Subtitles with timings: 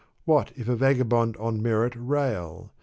[0.25, 2.71] What if a vagabond on merit rail?